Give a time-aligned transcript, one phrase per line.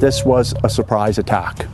[0.00, 1.66] this was a surprise attack.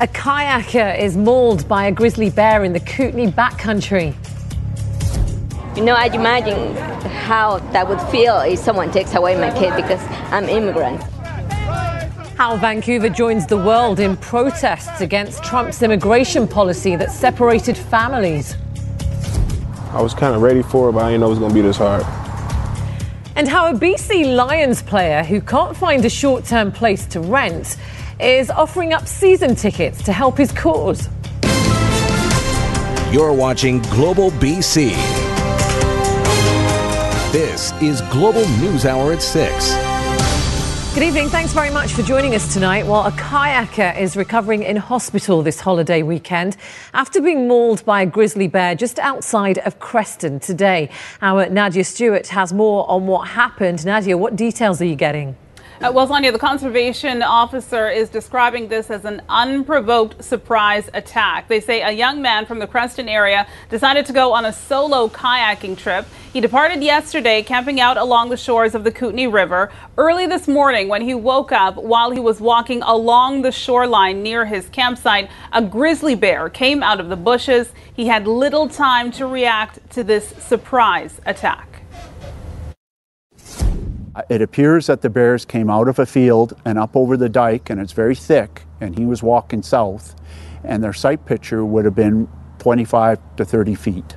[0.00, 4.14] A kayaker is mauled by a grizzly bear in the Kootenay backcountry.
[5.76, 6.74] You know, I'd imagine
[7.26, 10.00] how that would feel if someone takes away my kid because
[10.32, 11.02] I'm immigrant.
[12.36, 18.56] How Vancouver joins the world in protests against Trump's immigration policy that separated families.
[19.92, 21.54] I was kind of ready for it, but I didn't know it was going to
[21.54, 22.21] be this hard.
[23.34, 27.76] And how a BC Lions player who can't find a short term place to rent
[28.20, 31.08] is offering up season tickets to help his cause.
[33.10, 34.90] You're watching Global BC.
[37.32, 39.81] This is Global News Hour at 6.
[40.94, 41.30] Good evening.
[41.30, 42.84] Thanks very much for joining us tonight.
[42.84, 46.58] While a kayaker is recovering in hospital this holiday weekend
[46.92, 50.90] after being mauled by a grizzly bear just outside of Creston today.
[51.22, 53.86] Our Nadia Stewart has more on what happened.
[53.86, 55.34] Nadia, what details are you getting?
[55.82, 61.48] Uh, well, Sonia, the conservation officer is describing this as an unprovoked surprise attack.
[61.48, 65.08] They say a young man from the Creston area decided to go on a solo
[65.08, 66.06] kayaking trip.
[66.32, 69.72] He departed yesterday, camping out along the shores of the Kootenay River.
[69.98, 74.46] Early this morning, when he woke up while he was walking along the shoreline near
[74.46, 77.72] his campsite, a grizzly bear came out of the bushes.
[77.92, 81.71] He had little time to react to this surprise attack.
[84.28, 87.70] It appears that the bears came out of a field and up over the dike,
[87.70, 90.14] and it's very thick, and he was walking south,
[90.62, 94.16] and their sight picture would have been 25 to 30 feet.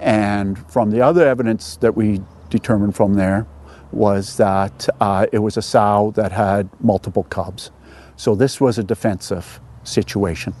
[0.00, 3.46] And from the other evidence that we determined from there
[3.92, 7.70] was that uh, it was a sow that had multiple cubs.
[8.16, 10.54] So this was a defensive situation.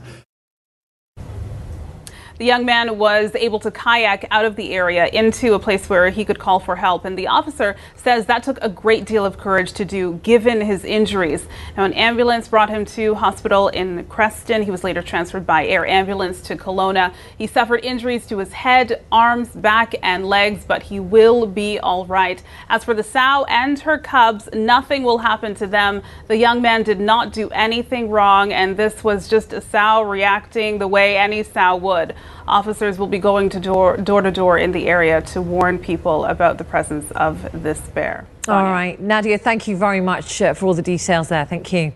[2.36, 6.10] The young man was able to kayak out of the area into a place where
[6.10, 7.04] he could call for help.
[7.04, 10.84] And the officer says that took a great deal of courage to do given his
[10.84, 11.46] injuries.
[11.76, 14.62] Now, an ambulance brought him to hospital in Creston.
[14.62, 17.14] He was later transferred by air ambulance to Kelowna.
[17.38, 22.04] He suffered injuries to his head, arms, back, and legs, but he will be all
[22.04, 22.42] right.
[22.68, 26.02] As for the sow and her cubs, nothing will happen to them.
[26.26, 30.78] The young man did not do anything wrong, and this was just a sow reacting
[30.78, 32.12] the way any sow would.
[32.46, 36.24] Officers will be going to door, door to door in the area to warn people
[36.26, 38.26] about the presence of this bear.
[38.48, 41.46] All right, Nadia, thank you very much uh, for all the details there.
[41.46, 41.92] Thank you.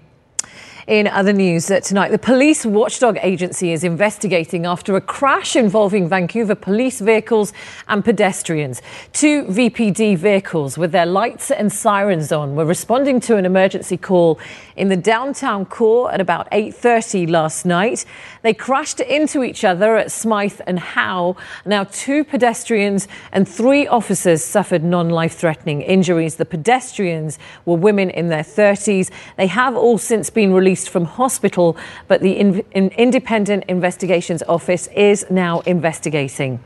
[0.89, 6.09] In other news uh, tonight, the police watchdog agency is investigating after a crash involving
[6.09, 7.53] Vancouver police vehicles
[7.89, 8.81] and pedestrians.
[9.13, 14.41] Two VPD vehicles with their lights and sirens on were responding to an emergency call
[14.77, 18.07] in the downtown core at about 8:30 last night.
[18.41, 21.37] They crashed into each other at Smithe and Howe.
[21.67, 26.37] Now, two pedestrians and three officers suffered non-life-threatening injuries.
[26.37, 29.11] The pedestrians were women in their 30s.
[29.37, 34.43] They have all since been released released from hospital, but the in, in Independent Investigations
[34.49, 36.61] Office is now investigating.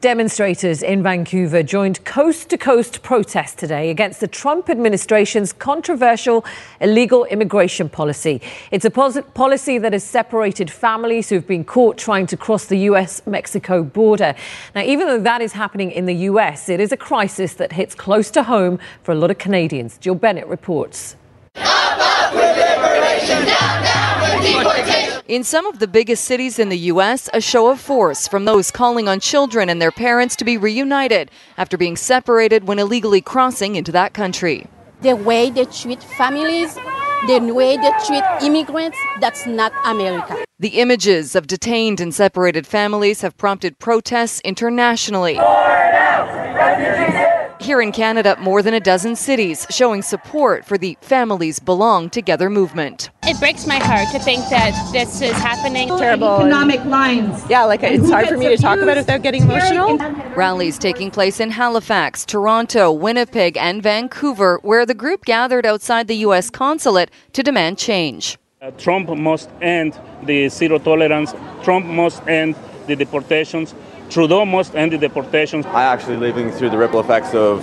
[0.00, 6.44] Demonstrators in Vancouver joined coast to coast protests today against the Trump administration's controversial
[6.80, 8.40] illegal immigration policy.
[8.70, 13.22] It's a policy that has separated families who've been caught trying to cross the US
[13.26, 14.34] Mexico border.
[14.74, 17.94] Now, even though that is happening in the US, it is a crisis that hits
[17.94, 19.96] close to home for a lot of Canadians.
[19.98, 21.16] Jill Bennett reports.
[25.26, 28.70] In some of the biggest cities in the U.S., a show of force from those
[28.70, 33.74] calling on children and their parents to be reunited after being separated when illegally crossing
[33.76, 34.66] into that country.
[35.00, 36.74] The way they treat families,
[37.26, 40.44] the way they treat immigrants, that's not America.
[40.58, 45.38] The images of detained and separated families have prompted protests internationally.
[47.64, 52.50] Here in Canada, more than a dozen cities showing support for the Families Belong Together
[52.50, 53.08] movement.
[53.22, 55.88] It breaks my heart to think that this is happening.
[55.88, 56.40] Terrible.
[56.40, 57.42] Economic lines.
[57.48, 59.96] Yeah, like it's hard for me to talk about it without getting emotional.
[60.36, 66.16] Rallies taking place in Halifax, Toronto, Winnipeg, and Vancouver, where the group gathered outside the
[66.16, 66.50] U.S.
[66.50, 68.36] consulate to demand change.
[68.60, 71.32] Uh, Trump must end the zero tolerance.
[71.62, 72.56] Trump must end
[72.86, 73.74] the deportations.
[74.10, 75.66] Trudeau must end the deportations.
[75.66, 77.62] I actually living through the ripple effects of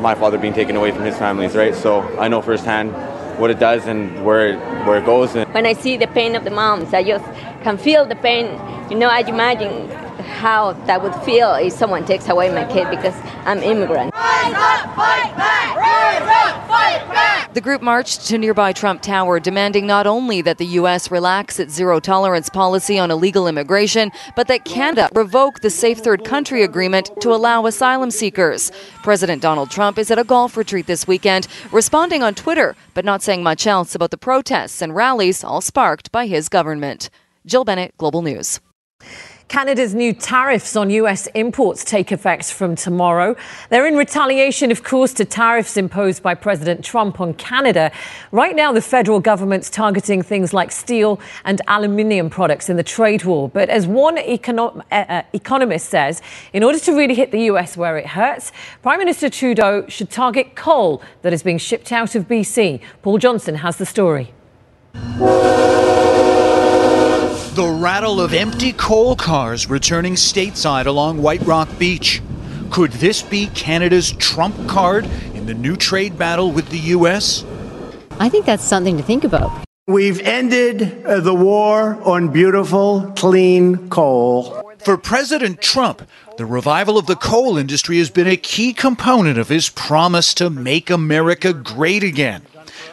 [0.00, 1.74] my father being taken away from his families, right?
[1.74, 2.92] So I know firsthand
[3.38, 5.34] what it does and where it, where it goes.
[5.34, 7.24] When I see the pain of the moms, I just
[7.62, 8.46] can feel the pain.
[8.90, 9.88] You know, I imagine
[10.26, 13.14] how that would feel if someone takes away my kid because
[13.44, 14.14] I'm immigrant.
[14.14, 15.76] Rise up, fight back!
[15.76, 17.54] Rise up, fight back!
[17.54, 21.10] The group marched to nearby Trump Tower, demanding not only that the U.S.
[21.10, 26.22] relax its zero tolerance policy on illegal immigration, but that Canada revoke the Safe Third
[26.24, 28.70] Country Agreement to allow asylum seekers.
[29.02, 33.22] President Donald Trump is at a golf retreat this weekend, responding on Twitter, but not
[33.22, 37.08] saying much else about the protests and rallies, all sparked by his government.
[37.46, 38.60] Jill Bennett, Global News.
[39.48, 43.36] Canada's new tariffs on US imports take effect from tomorrow.
[43.70, 47.92] They're in retaliation, of course, to tariffs imposed by President Trump on Canada.
[48.32, 53.24] Right now, the federal government's targeting things like steel and aluminium products in the trade
[53.24, 53.48] war.
[53.48, 56.20] But as one econo- uh, uh, economist says,
[56.52, 58.50] in order to really hit the US where it hurts,
[58.82, 62.80] Prime Minister Trudeau should target coal that is being shipped out of BC.
[63.00, 64.32] Paul Johnson has the story.
[67.56, 72.20] The rattle of empty coal cars returning stateside along White Rock Beach.
[72.70, 77.46] Could this be Canada's trump card in the new trade battle with the U.S.?
[78.20, 79.64] I think that's something to think about.
[79.86, 84.62] We've ended uh, the war on beautiful, clean coal.
[84.80, 86.06] For President Trump,
[86.36, 90.50] the revival of the coal industry has been a key component of his promise to
[90.50, 92.42] make America great again.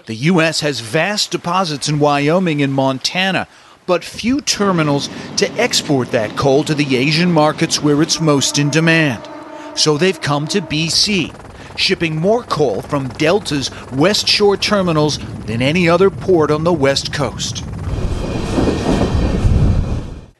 [0.06, 0.62] The U.S.
[0.62, 3.50] has vast deposits in Wyoming and Montana,
[3.86, 8.70] but few terminals to export that coal to the Asian markets where it's most in
[8.70, 9.28] demand.
[9.76, 16.10] So they've come to BC, shipping more coal from Delta's Westshore terminals than any other
[16.10, 17.64] port on the West Coast.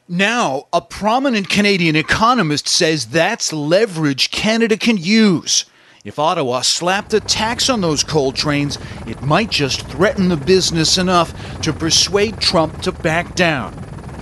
[0.08, 5.64] Now, a prominent Canadian economist says that's leverage Canada can use.
[6.04, 10.98] If Ottawa slapped a tax on those coal trains, it might just threaten the business
[10.98, 13.74] enough to persuade Trump to back down.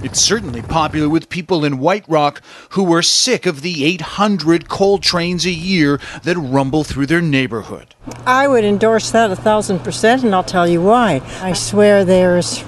[0.05, 2.41] It's certainly popular with people in White Rock
[2.71, 7.97] who are sick of the 800 coal trains a year that rumble through their neighborhood.
[8.27, 11.21] I would endorse that a thousand percent, and I'll tell you why.
[11.41, 12.63] I swear there's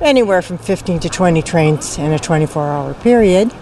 [0.00, 3.52] anywhere from 15 to 20 trains in a 24 hour period.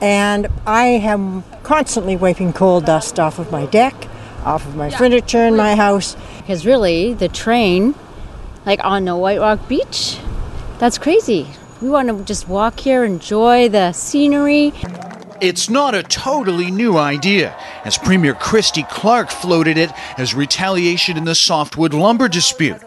[0.00, 3.94] And I am constantly wiping coal dust off of my deck,
[4.42, 6.16] off of my furniture in my house.
[6.38, 7.94] Because really, the train,
[8.64, 10.18] like on the White Rock Beach,
[10.78, 11.46] that's crazy.
[11.82, 14.72] We want to just walk here, enjoy the scenery.
[15.42, 17.54] It's not a totally new idea,
[17.84, 22.80] as Premier Christy Clark floated it as retaliation in the softwood lumber dispute.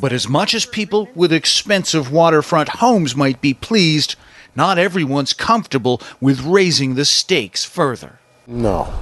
[0.00, 4.14] But as much as people with expensive waterfront homes might be pleased,
[4.54, 8.18] not everyone's comfortable with raising the stakes further.
[8.46, 8.92] No,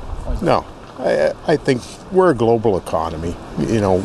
[0.43, 0.67] no.
[0.99, 1.83] I, I think
[2.13, 3.35] we're a global economy.
[3.59, 4.01] You know,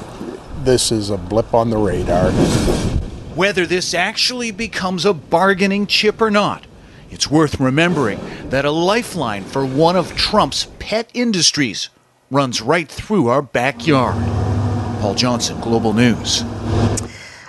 [0.64, 2.32] this is a blip on the radar.
[3.36, 6.66] Whether this actually becomes a bargaining chip or not,
[7.12, 8.20] it's worth remembering
[8.50, 11.90] that a lifeline for one of Trump's pet industries
[12.32, 14.16] runs right through our backyard.
[15.02, 16.44] Paul Johnson, Global News.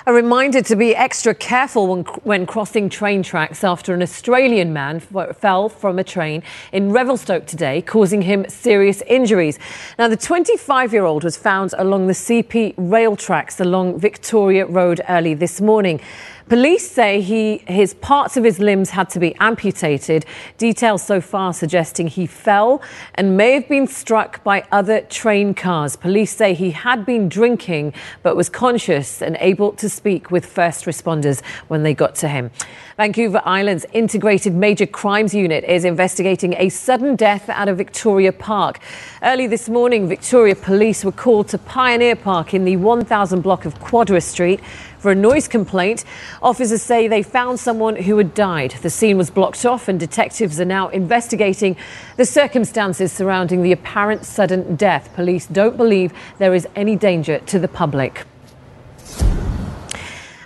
[0.08, 5.00] A reminder to be extra careful when, when, crossing train tracks after an Australian man
[5.00, 9.58] fell from a train in Revelstoke today, causing him serious injuries.
[9.99, 15.00] Now, the 25 year old was found along the CP rail tracks along Victoria Road
[15.08, 16.00] early this morning.
[16.48, 20.25] Police say he, his parts of his limbs had to be amputated.
[20.58, 22.81] Details so far suggesting he fell
[23.16, 25.96] and may have been struck by other train cars.
[25.96, 30.84] Police say he had been drinking but was conscious and able to speak with first
[30.84, 32.52] responders when they got to him.
[32.96, 38.78] Vancouver Island's Integrated Major Crimes Unit is investigating a sudden death at a Victoria Park.
[39.20, 43.81] Early this morning, Victoria Police were called to Pioneer Park in the 1000 block of
[43.81, 44.61] Quadra Street
[44.99, 46.05] for a noise complaint.
[46.43, 48.73] Officers say they found someone who had died.
[48.83, 51.76] The scene was blocked off, and detectives are now investigating
[52.17, 55.15] the circumstances surrounding the apparent sudden death.
[55.15, 58.25] Police don't believe there is any danger to the public.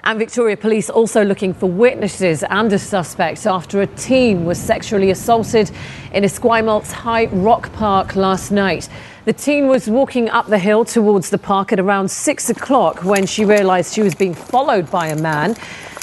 [0.03, 5.11] And Victoria Police also looking for witnesses and a suspect after a teen was sexually
[5.11, 5.71] assaulted
[6.13, 8.89] in Esquimalt High Rock Park last night.
[9.27, 13.27] The teen was walking up the hill towards the park at around six o'clock when
[13.27, 15.57] she realised she was being followed by a man.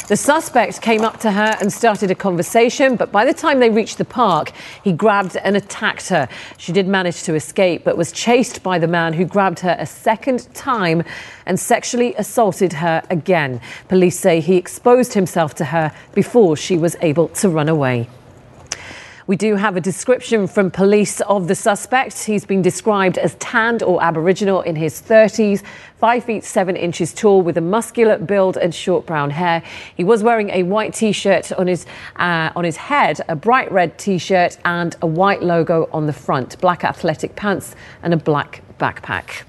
[0.08, 3.72] The suspect came up to her and started a conversation, but by the time they
[3.72, 4.52] reached the park,
[4.84, 6.30] he grabbed and attacked her.
[6.60, 9.88] She did manage to escape, but was chased by the man who grabbed her a
[9.88, 11.04] second time
[11.48, 13.60] and sexually assaulted her again.
[13.88, 18.08] Police say he exposed himself to her before she was able to run away.
[19.28, 22.24] We do have a description from police of the suspect.
[22.24, 25.64] He's been described as tanned or Aboriginal in his 30s,
[25.98, 29.64] 5 feet 7 inches tall, with a muscular build and short brown hair.
[29.98, 33.70] He was wearing a white t shirt on, his, uh, on his head, a bright
[33.70, 38.18] red t shirt, and a white logo on the front, black athletic pants, and a
[38.18, 39.44] black backpack.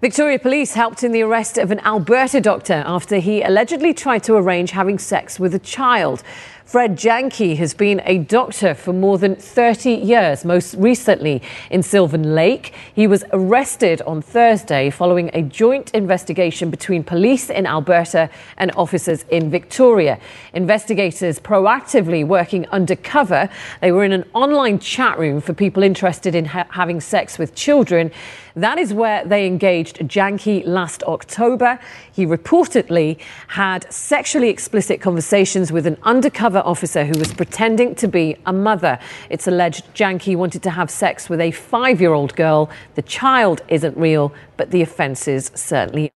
[0.00, 4.34] Victoria Police helped in the arrest of an Alberta doctor after he allegedly tried to
[4.34, 6.22] arrange having sex with a child.
[6.70, 12.36] Fred Janke has been a doctor for more than 30 years, most recently in Sylvan
[12.36, 12.72] Lake.
[12.94, 19.24] He was arrested on Thursday following a joint investigation between police in Alberta and officers
[19.30, 20.20] in Victoria.
[20.54, 23.48] Investigators proactively working undercover.
[23.80, 27.52] They were in an online chat room for people interested in ha- having sex with
[27.56, 28.12] children.
[28.54, 31.80] That is where they engaged Janke last October.
[32.20, 38.36] He reportedly had sexually explicit conversations with an undercover officer who was pretending to be
[38.44, 38.98] a mother.
[39.30, 42.68] It's alleged Janke wanted to have sex with a five year old girl.
[42.94, 46.12] The child isn't real, but the offences certainly.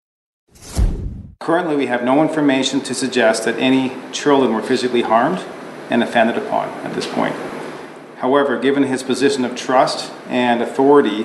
[1.41, 5.43] Currently, we have no information to suggest that any children were physically harmed
[5.89, 7.35] and offended upon at this point.
[8.19, 11.25] However, given his position of trust and authority,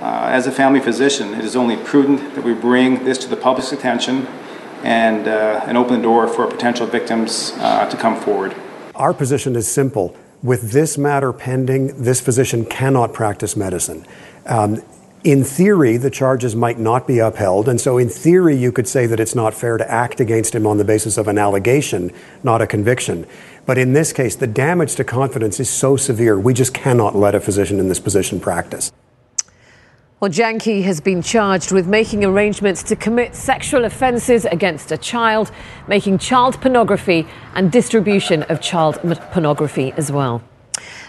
[0.00, 3.36] uh, as a family physician, it is only prudent that we bring this to the
[3.36, 4.26] public's attention
[4.82, 8.54] and, uh, and open the door for potential victims uh, to come forward.
[8.94, 10.16] Our position is simple.
[10.42, 14.06] With this matter pending, this physician cannot practice medicine.
[14.46, 14.82] Um,
[15.24, 19.06] in theory, the charges might not be upheld, and so in theory, you could say
[19.06, 22.60] that it's not fair to act against him on the basis of an allegation, not
[22.60, 23.26] a conviction.
[23.64, 27.34] But in this case, the damage to confidence is so severe, we just cannot let
[27.34, 28.92] a physician in this position practice.
[30.20, 35.50] Well, Janke has been charged with making arrangements to commit sexual offences against a child,
[35.88, 39.00] making child pornography, and distribution of child
[39.32, 40.40] pornography as well.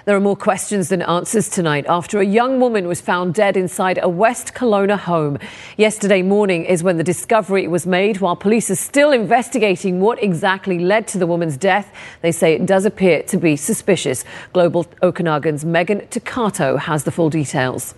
[0.06, 4.00] There are more questions than answers tonight after a young woman was found dead inside
[4.02, 5.38] a West Kelowna home.
[5.78, 8.22] Yesterday morning is when the discovery was made.
[8.22, 12.66] While police are still investigating what exactly led to the woman's death, they say it
[12.66, 14.26] does appear to be suspicious.
[14.52, 17.94] Global Okanagan's Megan Turcato has the full details.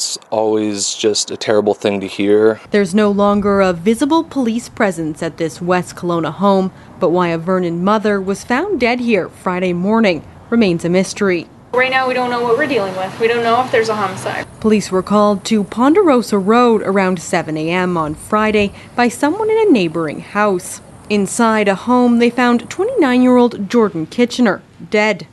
[0.00, 2.58] It's always just a terrible thing to hear.
[2.70, 7.36] There's no longer a visible police presence at this West Kelowna home, but why a
[7.38, 11.48] Vernon mother was found dead here Friday morning remains a mystery.
[11.72, 13.20] Right now, we don't know what we're dealing with.
[13.20, 14.46] We don't know if there's a homicide.
[14.60, 17.98] Police were called to Ponderosa Road around 7 a.m.
[17.98, 20.80] on Friday by someone in a neighboring house.
[21.10, 25.26] Inside a home, they found 29 year old Jordan Kitchener dead.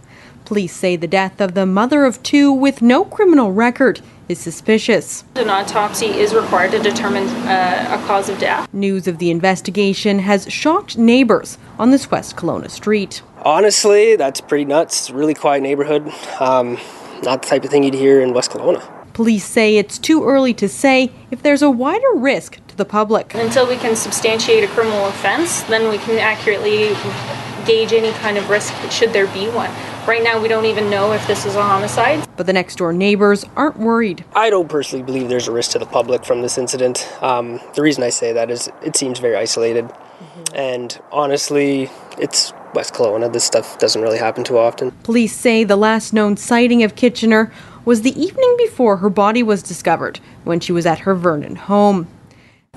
[0.44, 5.24] Police say the death of the mother of two with no criminal record is suspicious.
[5.36, 8.72] An autopsy is required to determine uh, a cause of death.
[8.74, 13.22] News of the investigation has shocked neighbors on this West Kelowna street.
[13.44, 15.10] Honestly, that's pretty nuts.
[15.10, 16.12] Really quiet neighborhood.
[16.40, 16.78] Um,
[17.24, 18.94] not the type of thing you'd hear in West Kelowna.
[19.14, 23.34] Police say it's too early to say if there's a wider risk to the public.
[23.34, 26.90] Until we can substantiate a criminal offense, then we can accurately
[27.66, 29.72] gauge any kind of risk should there be one.
[30.08, 32.26] Right now, we don't even know if this is a homicide.
[32.38, 34.24] But the next door neighbors aren't worried.
[34.34, 37.06] I don't personally believe there's a risk to the public from this incident.
[37.22, 39.84] Um, the reason I say that is it seems very isolated.
[39.84, 40.56] Mm-hmm.
[40.56, 43.34] And honestly, it's West Kelowna.
[43.34, 44.92] This stuff doesn't really happen too often.
[45.04, 47.52] Police say the last known sighting of Kitchener
[47.84, 52.08] was the evening before her body was discovered when she was at her Vernon home.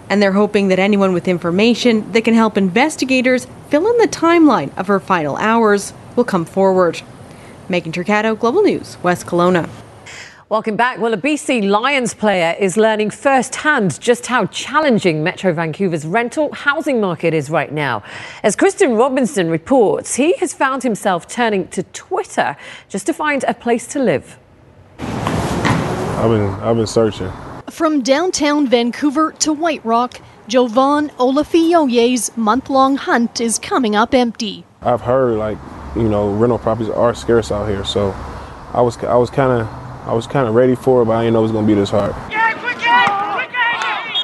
[0.09, 4.77] And they're hoping that anyone with information that can help investigators fill in the timeline
[4.77, 7.01] of her final hours will come forward.
[7.71, 9.71] Megan Turcato, Global News, West Kelowna.
[10.49, 10.99] Welcome back.
[10.99, 17.01] Well, a BC Lions player is learning firsthand just how challenging Metro Vancouver's rental housing
[17.01, 18.03] market is right now.
[18.43, 22.57] As Kristen Robinson reports, he has found himself turning to Twitter
[22.89, 24.37] just to find a place to live.
[24.99, 27.31] I've been I've been searching.
[27.71, 34.65] From downtown Vancouver to White Rock, Jovan Olafioye's month-long hunt is coming up empty.
[34.83, 35.59] I've heard like
[35.97, 37.85] you know, rental properties are scarce out here.
[37.85, 38.11] So
[38.73, 39.69] I was I was kind of
[40.07, 41.73] I was kind of ready for it, but I didn't know it was going to
[41.73, 42.15] be this hard.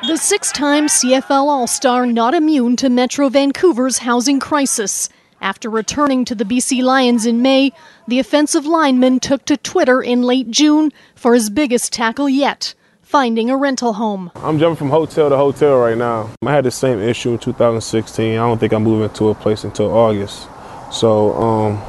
[0.06, 5.08] The six-time CFL All-Star not immune to Metro Vancouver's housing crisis.
[5.40, 7.73] After returning to the BC Lions in May,
[8.06, 12.75] the offensive lineman took to Twitter in late June for his biggest tackle yet
[13.06, 14.32] finding a rental home.
[14.35, 16.28] I'm jumping from hotel to hotel right now.
[16.44, 18.32] I had the same issue in 2016.
[18.32, 20.49] I don't think I'm moving to a place until August.
[20.90, 21.82] So um,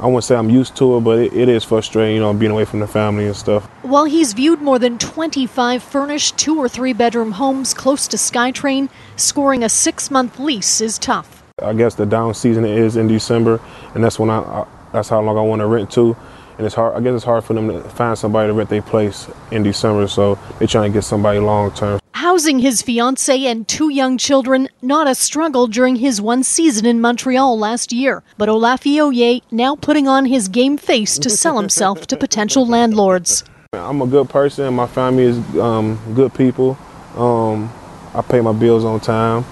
[0.00, 2.52] I wouldn't say I'm used to it, but it, it is frustrating, you know, being
[2.52, 3.66] away from the family and stuff.
[3.82, 8.88] While he's viewed more than 25 furnished two or three bedroom homes close to SkyTrain,
[9.16, 11.42] scoring a six month lease is tough.
[11.60, 13.60] I guess the down season is in December,
[13.94, 16.16] and that's when I, I that's how long I want to rent to.
[16.58, 16.96] And it's hard.
[16.96, 20.08] I guess it's hard for them to find somebody to rent their place in December,
[20.08, 22.00] so they're trying to get somebody long term.
[22.14, 27.00] Housing his fiancee and two young children, not a struggle during his one season in
[27.00, 28.24] Montreal last year.
[28.36, 33.44] But Olafioye now putting on his game face to sell himself to potential landlords.
[33.72, 34.74] I'm a good person.
[34.74, 36.76] My family is um, good people.
[37.14, 37.72] Um,
[38.14, 39.44] I pay my bills on time.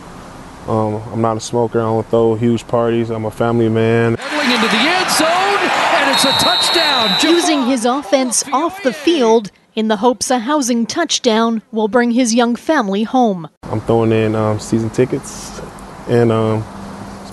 [0.66, 1.78] Um, I'm not a smoker.
[1.78, 3.10] I don't throw huge parties.
[3.10, 4.16] I'm a family man.
[4.16, 5.45] Going into the end zone, and
[6.16, 7.14] it's a touchdown.
[7.20, 12.34] Using his offense off the field in the hopes a housing touchdown will bring his
[12.34, 13.50] young family home.
[13.64, 15.60] I'm throwing in um, season tickets
[16.08, 16.64] and um,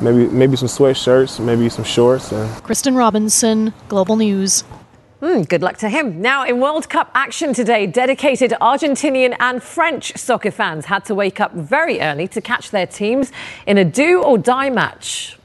[0.01, 2.33] maybe maybe some sweatshirts, maybe some shorts.
[2.33, 4.65] And Kristen Robinson, Global News.
[5.21, 6.21] Mm, good luck to him.
[6.21, 11.39] Now, in World Cup action today, dedicated Argentinian and French soccer fans had to wake
[11.39, 13.31] up very early to catch their teams
[13.65, 15.37] in a do or die match.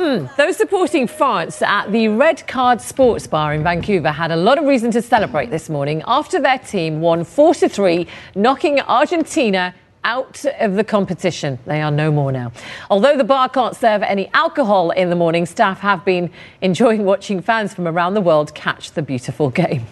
[0.00, 4.56] Mm, those supporting France at the Red Card Sports Bar in Vancouver had a lot
[4.56, 10.42] of reason to celebrate this morning after their team won 4 3, knocking Argentina out
[10.58, 11.58] of the competition.
[11.66, 12.50] They are no more now.
[12.88, 16.30] Although the bar can't serve any alcohol in the morning, staff have been
[16.62, 19.86] enjoying watching fans from around the world catch the beautiful game.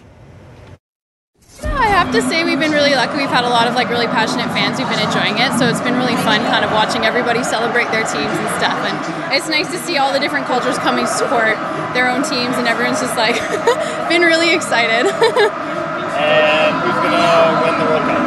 [1.63, 3.17] I have to say we've been really lucky.
[3.17, 5.51] We've had a lot of like really passionate fans who've been enjoying it.
[5.59, 8.79] So it's been really fun kind of watching everybody celebrate their teams and stuff.
[8.87, 8.95] And
[9.35, 11.55] it's nice to see all the different cultures coming to support
[11.93, 13.35] their own teams and everyone's just like
[14.09, 15.07] been really excited.
[15.11, 18.19] and who's gonna win the World Cup?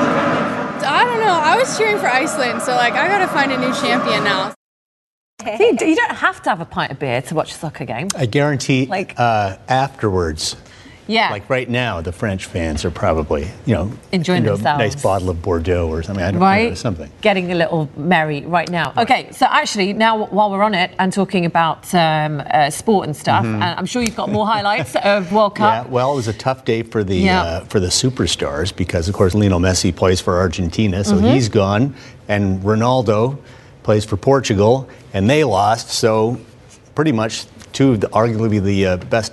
[0.85, 1.33] I don't know.
[1.33, 4.53] I was cheering for Iceland, so like I gotta find a new champion now.
[5.43, 8.09] See, you don't have to have a pint of beer to watch a soccer game.
[8.15, 10.55] I guarantee Like- uh, afterwards.
[11.13, 11.31] Yeah.
[11.31, 14.81] Like right now, the French fans are probably, you know, Enjoying into themselves.
[14.81, 16.25] A nice bottle of Bordeaux or something.
[16.25, 16.69] I don't right?
[16.71, 17.11] know, something.
[17.21, 18.93] Getting a little merry right now.
[18.97, 23.17] Okay, so actually, now while we're on it and talking about um, uh, sport and
[23.17, 23.55] stuff, Mhm.
[23.55, 25.87] and I'm sure you've got more highlights of World Cup.
[25.87, 27.43] Yeah, well, it was a tough day for the Yeah.
[27.43, 31.33] uh, for the superstars because, of course, Lionel Messi plays for Argentina, so Mhm.
[31.35, 31.95] he's gone,
[32.29, 33.37] and Ronaldo
[33.83, 35.91] plays for Portugal, and they lost.
[35.91, 36.39] So,
[36.95, 39.33] pretty much two of the arguably the uh, best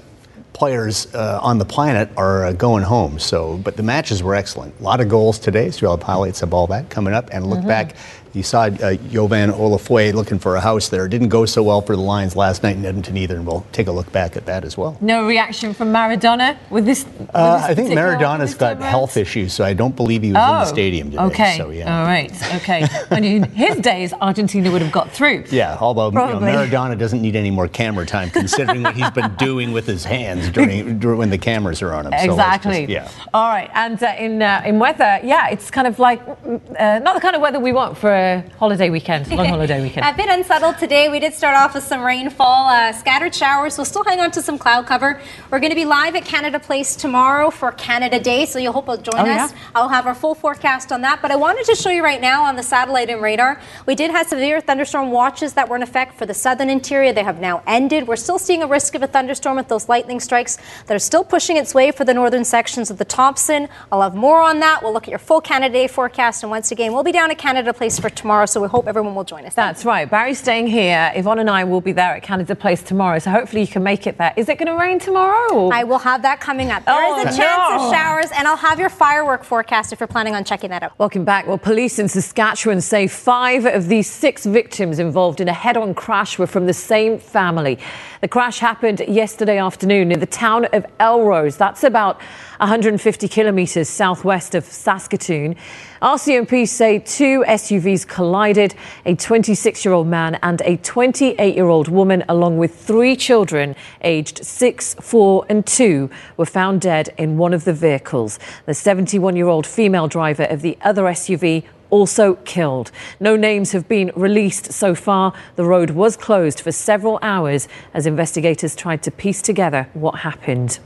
[0.70, 3.18] players uh, on the planet are uh, going home.
[3.18, 4.78] So, but the matches were excellent.
[4.82, 5.72] A lot of goals today.
[5.72, 7.30] So you'll have highlights of all that coming up.
[7.32, 7.68] And look Mhm.
[7.68, 7.96] back.
[8.34, 11.08] You saw uh, Jovan Olafioye looking for a house there.
[11.08, 13.88] Didn't go so well for the Lions last night in Edmonton either, and we'll take
[13.88, 14.98] a look back at that as well.
[15.02, 17.06] No reaction from Maradona with this.
[17.06, 20.38] with Uh, this I think Maradona's got health issues, so I don't believe he was
[20.44, 21.24] in the stadium today.
[21.24, 21.58] Okay.
[21.58, 22.00] So yeah.
[22.00, 22.32] All right.
[22.58, 22.86] Okay.
[23.08, 25.46] when in his days, Argentina would have got through.
[25.50, 29.34] Yeah, although you know, Maradona doesn't need any more camera time, considering what he's been
[29.36, 32.14] doing with his hands during, during when the cameras are on him.
[32.20, 32.86] So Exactly.
[32.86, 33.26] just- yeah.
[33.34, 33.72] All right.
[33.74, 37.22] And uh, in uh, in weather, yeah, it's kind of like mm, uh, not the
[37.22, 38.19] kind of weather we want for
[38.58, 40.06] holiday weekend, long holiday weekend.
[40.06, 41.10] A bit unsettled today.
[41.10, 43.78] We did start off with some rainfall, uh, scattered showers.
[43.78, 45.22] We'll still hang on to some cloud cover.
[45.52, 48.88] We're going to be live at Canada Place tomorrow for Canada Day, so you'll hope
[48.88, 49.52] you'll join Oh, us.
[49.52, 49.58] yeah.
[49.76, 51.22] I'll have our full forecast on that.
[51.22, 53.60] But I wanted to show you right now on the satellite and radar.
[53.86, 57.14] We did have severe thunderstorm watches that were in effect for the southern interior.
[57.14, 58.08] They have now ended.
[58.08, 61.24] We're still seeing a risk of a thunderstorm with those lightning strikes that are still
[61.24, 63.68] pushing its way for the northern sections of the Thompson.
[63.92, 64.82] I'll have more on that.
[64.84, 66.44] We'll look at your full Canada Day forecast.
[66.44, 69.16] And once again, we'll be down at Canada Place for tomorrow, so we hope everyone
[69.16, 69.54] will join us.
[69.54, 70.10] That's right.
[70.10, 71.12] Barry's staying here.
[71.16, 74.08] Yvonne and I will be there at Canada Place tomorrow, so hopefully you can make
[74.08, 74.34] it there.
[74.38, 75.54] Is it going to rain tomorrow?
[75.54, 76.86] or- I will have that coming up.
[76.86, 77.86] There is Oh, a chance no.
[77.88, 80.94] of showers, and I'll have your firework forecast if you're planning on checking that out.
[80.98, 81.48] Welcome back.
[81.48, 85.94] Well, police in Saskatchewan say five of the six victims involved in a head on
[85.94, 87.78] crash were from the same family.
[88.22, 91.58] The crash happened yesterday afternoon near the town of Elrose.
[91.58, 92.20] That's about
[92.60, 95.56] 150 kilometres southwest of Saskatoon.
[96.02, 98.74] RCMP say two SUVs collided.
[99.06, 103.76] A 26 year old man and a 28 year old woman, along with three children
[104.02, 108.40] aged six, four, and two, were found dead in one of the vehicles.
[108.66, 112.92] The 71 year old female driver of the other SUV also killed.
[113.20, 115.34] No names have been released so far.
[115.58, 120.80] The road was closed for several hours as investigators tried to piece together what happened.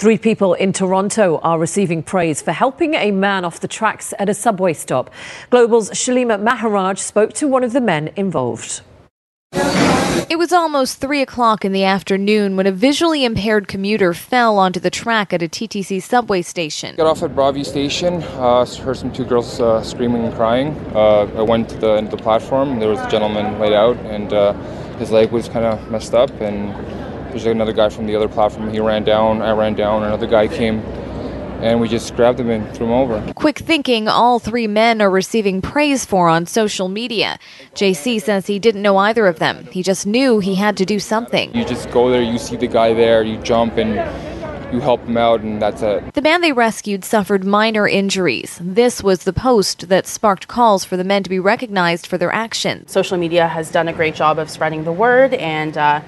[0.00, 4.30] Three people in Toronto are receiving praise for helping a man off the tracks at
[4.30, 5.10] a subway stop.
[5.50, 8.80] Global's Shallima Maharaj spoke to one of the men involved.
[9.52, 14.80] It was almost 3 o'clock in the afternoon when a visually impaired commuter fell onto
[14.80, 16.96] the track at a TTC subway station.
[16.96, 20.68] Got off at Broadview Station, uh, heard some two girls uh, screaming and crying.
[20.94, 22.80] Uh, I went to the end of the platform.
[22.80, 24.54] There was a gentleman laid out, and uh,
[24.96, 26.30] his leg was kind of messed up.
[26.40, 28.70] And there's another guy from the other platform.
[28.70, 29.42] He ran down.
[29.42, 30.02] I ran down.
[30.02, 30.80] Another guy came,
[31.60, 33.32] and we just grabbed him and threw him over.
[33.34, 37.38] Quick thinking all three men are receiving praise for on social media.
[37.74, 39.66] JC says he didn't know either of them.
[39.66, 41.54] He just knew he had to do something.
[41.54, 43.94] You just go there, you see the guy there, you jump and
[44.72, 46.14] you help him out, and that's it.
[46.14, 48.58] The man they rescued suffered minor injuries.
[48.62, 52.32] This was the post that sparked calls for the men to be recognized for their
[52.32, 52.92] actions.
[52.92, 56.00] Social media has done a great job of spreading the word and uh,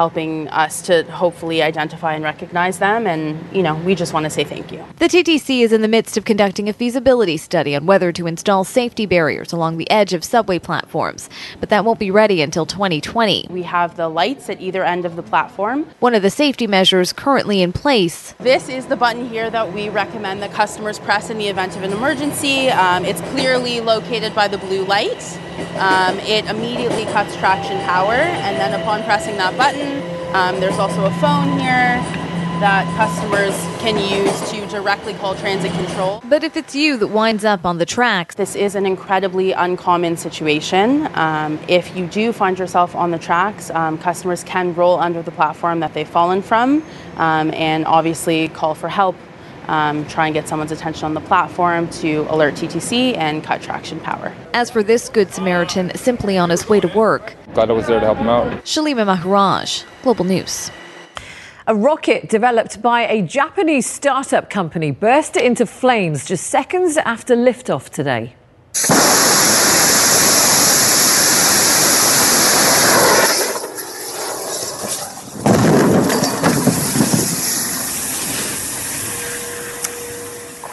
[0.00, 3.06] helping us to hopefully identify and recognize them.
[3.06, 4.82] And, you know, we just want to say thank you.
[4.96, 8.64] The TTC is in the midst of conducting a feasibility study on whether to install
[8.64, 11.28] safety barriers along the edge of subway platforms,
[11.60, 13.48] but that won't be ready until 2020.
[13.50, 15.84] We have the lights at either end of the platform.
[15.98, 18.32] One of the safety measures currently in place.
[18.38, 21.82] This is the button here that we recommend that customers press in the event of
[21.82, 22.70] an emergency.
[22.70, 25.38] Um, it's clearly located by the blue light.
[25.78, 30.02] Um, it immediately cuts traction power, and then upon pressing that button,
[30.34, 32.00] um, there's also a phone here
[32.60, 36.22] that customers can use to directly call transit control.
[36.26, 40.18] But if it's you that winds up on the tracks, this is an incredibly uncommon
[40.18, 41.08] situation.
[41.16, 45.30] Um, if you do find yourself on the tracks, um, customers can roll under the
[45.30, 46.84] platform that they've fallen from
[47.16, 49.16] um, and obviously call for help.
[49.68, 54.00] Um, try and get someone's attention on the platform to alert TTC and cut traction
[54.00, 54.34] power.
[54.52, 57.98] As for this Good Samaritan, simply on his way to work, Glad I was there
[58.00, 58.64] to help him out.
[58.64, 60.70] Shallima Maharaj, Global News.
[61.66, 67.90] A rocket developed by a Japanese startup company burst into flames just seconds after liftoff
[67.90, 68.34] today.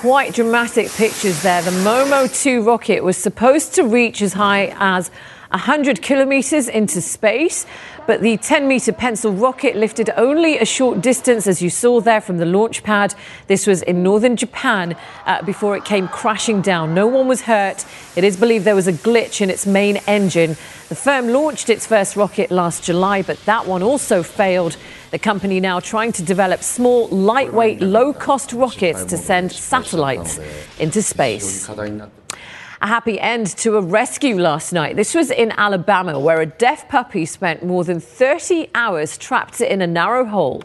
[0.07, 1.61] Quite dramatic pictures there.
[1.61, 5.11] The Momo 2 rocket was supposed to reach as high as
[5.49, 7.65] 100 kilometers into space,
[8.05, 12.21] but the 10 meter pencil rocket lifted only a short distance, as you saw there
[12.21, 13.15] from the launch pad.
[13.47, 16.93] This was in northern Japan uh, before it came crashing down.
[16.93, 17.85] No one was hurt.
[18.15, 20.51] It is believed there was a glitch in its main engine.
[20.87, 24.77] The firm launched its first rocket last July, but that one also failed.
[25.09, 30.37] The company now trying to develop small, lightweight, low cost rockets to send satellites
[30.79, 31.69] into space.
[31.69, 34.97] A happy end to a rescue last night.
[34.97, 39.81] This was in Alabama, where a deaf puppy spent more than 30 hours trapped in
[39.81, 40.61] a narrow hole.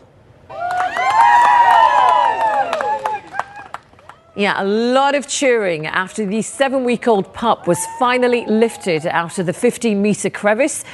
[4.35, 9.39] Yeah, a lot of cheering after the seven week old pup was finally lifted out
[9.39, 10.85] of the 15 metre crevice.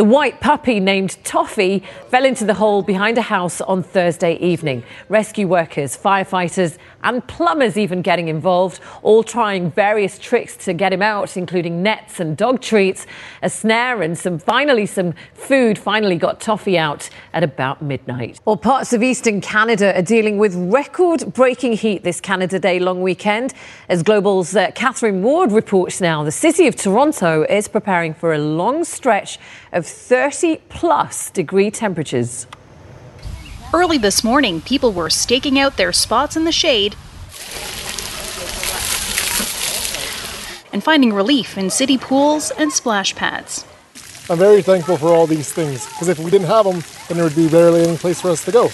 [0.00, 4.82] The white puppy named Toffee fell into the hole behind a house on Thursday evening.
[5.10, 11.02] Rescue workers, firefighters, and plumbers even getting involved, all trying various tricks to get him
[11.02, 13.06] out, including nets and dog treats,
[13.42, 15.78] a snare, and some finally some food.
[15.78, 18.40] Finally got Toffee out at about midnight.
[18.44, 23.54] Well, parts of eastern Canada are dealing with record-breaking heat this Canada Day long weekend.
[23.88, 28.38] As Global's uh, Catherine Ward reports now, the city of Toronto is preparing for a
[28.38, 29.38] long stretch
[29.72, 32.46] of 30 plus degree temperatures.
[33.72, 36.96] Early this morning, people were staking out their spots in the shade
[40.72, 43.64] and finding relief in city pools and splash pads.
[44.28, 47.22] I'm very thankful for all these things because if we didn't have them, then there
[47.22, 48.70] would be barely any place for us to go.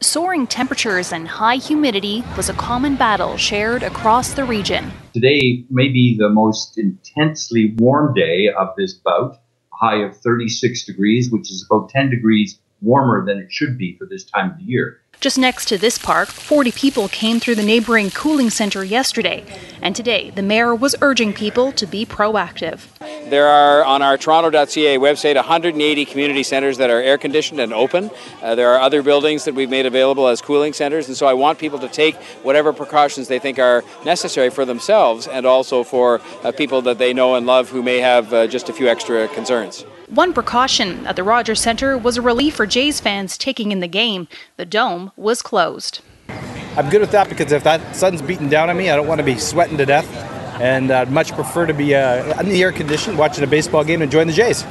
[0.00, 4.90] Soaring temperatures and high humidity was a common battle shared across the region.
[5.14, 9.36] Today may be the most intensely warm day of this bout,
[9.72, 13.96] a high of 36 degrees, which is about 10 degrees warmer than it should be
[13.96, 15.00] for this time of the year.
[15.20, 19.44] Just next to this park, 40 people came through the neighboring cooling center yesterday.
[19.82, 22.86] And today, the mayor was urging people to be proactive.
[23.28, 28.10] There are on our Toronto.ca website 180 community centres that are air conditioned and open.
[28.40, 31.34] Uh, there are other buildings that we've made available as cooling centres, and so I
[31.34, 36.22] want people to take whatever precautions they think are necessary for themselves and also for
[36.42, 39.28] uh, people that they know and love who may have uh, just a few extra
[39.28, 39.84] concerns.
[40.10, 43.86] One precaution at the Rogers Centre was a relief for Jays fans taking in the
[43.86, 44.26] game.
[44.56, 46.00] The dome was closed.
[46.76, 49.20] I'm good with that because if that sun's beating down on me, I don't want
[49.20, 50.08] to be sweating to death.
[50.60, 54.02] And I'd much prefer to be uh, in the air conditioned, watching a baseball game,
[54.02, 54.64] and enjoying the Jays.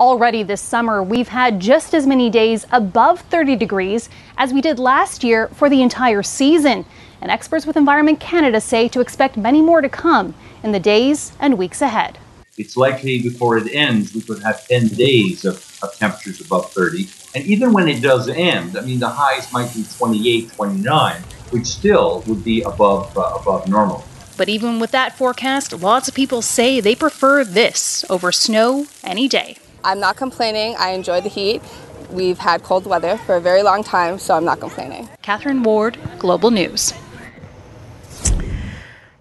[0.00, 4.08] Already this summer, we've had just as many days above 30 degrees
[4.38, 6.86] as we did last year for the entire season.
[7.20, 11.32] And experts with Environment Canada say to expect many more to come in the days
[11.38, 12.18] and weeks ahead.
[12.58, 17.08] It's likely before it ends, we could have 10 days of, of temperatures above 30.
[17.34, 21.64] And even when it does end, I mean, the highs might be 28, 29, which
[21.66, 24.04] still would be above, uh, above normal.
[24.36, 29.28] But even with that forecast, lots of people say they prefer this over snow any
[29.28, 29.56] day.
[29.82, 30.76] I'm not complaining.
[30.78, 31.62] I enjoy the heat.
[32.10, 35.08] We've had cold weather for a very long time, so I'm not complaining.
[35.22, 36.92] Catherine Ward, Global News.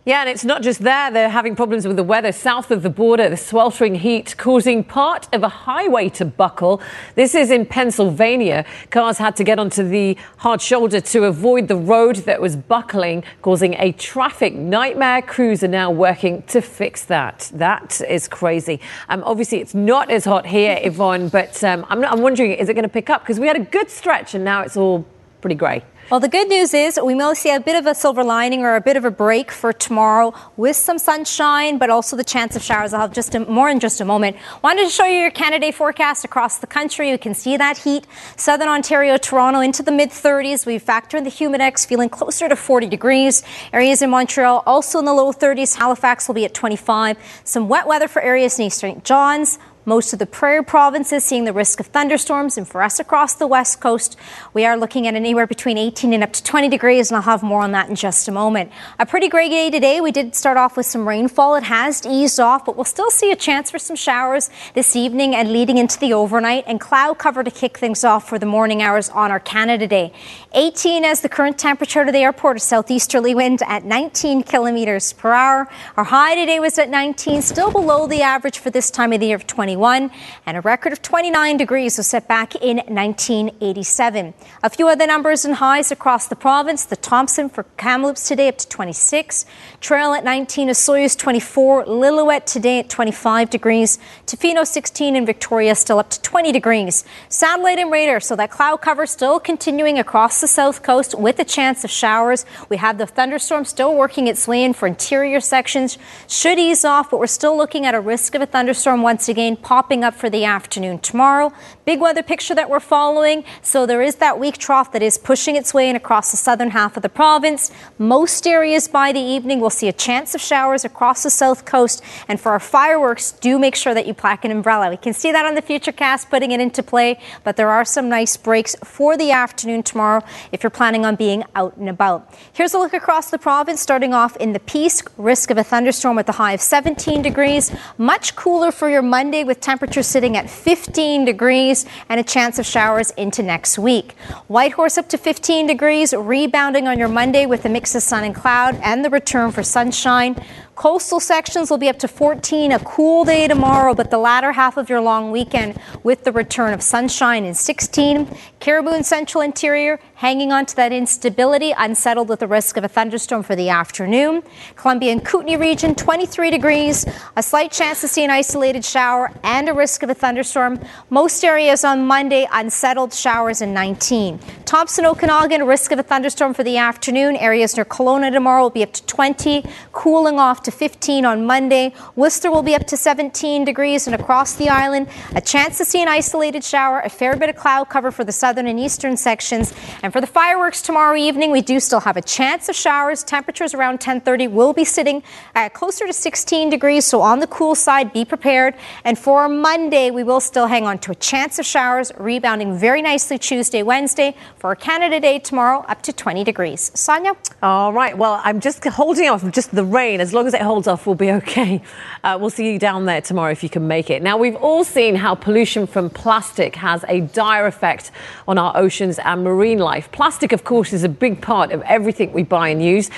[0.04, 1.12] Yeah, and it's not just there.
[1.12, 5.28] They're having problems with the weather south of the border, the sweltering heat causing part
[5.32, 6.82] of a highway to buckle.
[7.14, 8.66] This is in Pennsylvania.
[8.90, 13.24] Cars had to get onto the hard shoulder to avoid the road that was buckling,
[13.44, 15.22] causing a traffic nightmare.
[15.22, 17.52] Crews are now working to fix that.
[17.54, 18.80] That is crazy.
[19.08, 22.74] Um, obviously, it's not as hot here, Yvonne, but um, I'm, I'm wondering, is it
[22.74, 23.22] going to pick up?
[23.22, 25.06] Because we had a good stretch and now it's all
[25.42, 25.84] pretty grey.
[26.12, 28.76] Well, the good news is we may see a bit of a silver lining or
[28.76, 32.62] a bit of a break for tomorrow with some sunshine, but also the chance of
[32.62, 32.94] showers.
[32.94, 34.36] I'll have just a, more in just a moment.
[34.62, 37.10] Wanted to show you your Canada forecast across the country.
[37.10, 38.08] You can see that heat.
[38.36, 40.66] Southern Ontario, Toronto into the mid 30s.
[40.66, 43.42] We factor in the humidex, feeling closer to 40 degrees.
[43.72, 45.78] Areas in Montreal also in the low 30s.
[45.78, 47.16] Halifax will be at 25.
[47.46, 49.06] Some wet weather for areas in St.
[49.06, 49.60] John's.
[49.84, 53.48] Most of the prairie provinces seeing the risk of thunderstorms, and for us across the
[53.48, 54.16] west coast,
[54.54, 57.42] we are looking at anywhere between 18 and up to 20 degrees, and I'll have
[57.42, 58.72] more on that in just a moment.
[59.00, 60.00] A pretty great day today.
[60.00, 61.56] We did start off with some rainfall.
[61.56, 65.34] It has eased off, but we'll still see a chance for some showers this evening
[65.34, 68.84] and leading into the overnight, and cloud cover to kick things off for the morning
[68.84, 70.14] hours on our Canada Day.
[70.54, 75.34] 18 as the current temperature to the airport, a southeasterly wind at 19 kilometers per
[75.34, 75.68] hour.
[75.98, 79.26] Our high today was at 19, still below the average for this time of the
[79.26, 79.71] year of 20.
[79.72, 80.12] 21,
[80.46, 84.34] and a record of 29 degrees was set back in 1987.
[84.64, 86.84] A few other numbers and highs across the province.
[86.84, 89.46] The Thompson for Kamloops today up to 26.
[89.80, 91.86] Trail at 19, Osoyoos 24.
[91.86, 93.98] Lillooet today at 25 degrees.
[94.26, 97.06] Tofino 16 and Victoria still up to 20 degrees.
[97.30, 101.46] Satellite and radar, so that cloud cover still continuing across the south coast with a
[101.46, 102.46] chance of showers.
[102.68, 105.98] We have the thunderstorm still working its way in for interior sections.
[106.28, 109.56] Should ease off, but we're still looking at a risk of a thunderstorm once again
[109.62, 111.54] popping up for the afternoon tomorrow.
[111.86, 113.44] Big weather picture that we're following.
[113.62, 116.72] So there is that weak trough that is pushing its way in across the southern
[116.72, 117.72] half of the province.
[117.98, 122.04] Most areas by the evening will see a chance of showers across the south coast.
[122.28, 124.90] And for our fireworks, do make sure that you pack an umbrella.
[124.90, 128.10] We can see that on the Futurecast putting it into play, but there are some
[128.10, 132.34] nice breaks for the afternoon tomorrow if you're planning on being out and about.
[132.54, 135.04] Here's a look across the province, starting off in the Peace.
[135.18, 137.72] Risk of a thunderstorm with a high of 17 degrees.
[137.98, 142.66] Much cooler for your Monday with temperatures sitting at 15 degrees and a chance of
[142.66, 144.14] showers into next week.
[144.48, 148.34] Whitehorse up to 15 degrees, rebounding on your Monday with a mix of sun and
[148.34, 150.42] cloud and the return for sunshine.
[150.76, 154.78] Coastal sections will be up to 14, a cool day tomorrow, but the latter half
[154.78, 158.36] of your long weekend with the return of sunshine in 16.
[158.60, 162.88] Cariboo and central interior hanging on to that instability, unsettled with the risk of a
[162.88, 164.44] thunderstorm for the afternoon.
[164.76, 167.06] Columbia and Kootenay region, 23 degrees,
[167.36, 170.80] a slight chance to see an isolated shower and a risk of a thunderstorm.
[171.10, 174.40] Most areas on Monday, unsettled showers in 19.
[174.66, 177.36] Thompson, Okanagan, risk of a thunderstorm for the afternoon.
[177.36, 181.94] Areas near Kelowna tomorrow will be up to 20, cooling off to 15 on Monday.
[182.16, 186.02] Worcester will be up to 17 degrees and across the island, a chance to see
[186.02, 189.74] an isolated shower, a fair bit of cloud cover for the southern and eastern sections.
[190.04, 193.24] And for the fireworks tomorrow evening, we do still have a chance of showers.
[193.24, 195.24] Temperatures around 10:30 will be sitting
[195.56, 198.76] at closer to 16 degrees, so on the cool side, be prepared.
[199.04, 203.02] And for Monday, we will still hang on to a chance of showers, rebounding very
[203.02, 204.36] nicely Tuesday, Wednesday.
[204.58, 206.92] For Canada Day tomorrow, up to 20 degrees.
[206.94, 207.34] Sonia?
[207.64, 208.18] All right.
[208.18, 210.22] Well, I'm just holding off just the rain.
[210.22, 211.82] As long as it holds off, we'll be okay.
[212.24, 214.22] Uh, we'll see you down there tomorrow if you can make it.
[214.22, 218.12] Now, we've all seen how pollution from plastic has a dire effect
[218.48, 220.12] on our oceans and marine life.
[220.12, 223.10] Plastic, of course, is a big part of everything we buy and use.